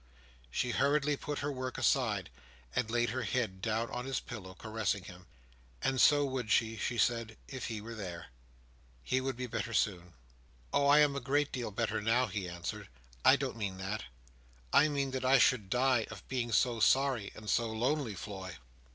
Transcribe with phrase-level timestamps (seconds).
[0.49, 2.31] She hurriedly put her work aside,
[2.75, 5.27] and laid her head down on his pillow, caressing him.
[5.79, 8.29] And so would she, she said, if he were there.
[9.03, 10.13] He would be better soon.
[10.73, 10.87] "Oh!
[10.87, 12.87] I am a great deal better now!" he answered.
[13.23, 14.05] "I don't mean that.
[14.73, 18.55] I mean that I should die of being so sorry and so lonely, Floy!"